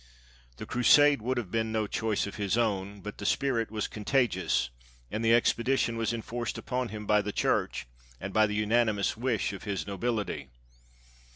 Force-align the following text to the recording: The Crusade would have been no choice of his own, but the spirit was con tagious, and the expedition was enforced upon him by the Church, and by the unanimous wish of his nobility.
The 0.57 0.65
Crusade 0.65 1.21
would 1.21 1.37
have 1.37 1.51
been 1.51 1.71
no 1.71 1.85
choice 1.85 2.25
of 2.25 2.37
his 2.37 2.57
own, 2.57 3.01
but 3.01 3.19
the 3.19 3.23
spirit 3.27 3.69
was 3.69 3.87
con 3.87 4.03
tagious, 4.03 4.69
and 5.11 5.23
the 5.23 5.35
expedition 5.35 5.95
was 5.95 6.11
enforced 6.11 6.57
upon 6.57 6.89
him 6.89 7.05
by 7.05 7.21
the 7.21 7.31
Church, 7.31 7.85
and 8.19 8.33
by 8.33 8.47
the 8.47 8.55
unanimous 8.55 9.15
wish 9.15 9.53
of 9.53 9.61
his 9.65 9.85
nobility. 9.85 10.49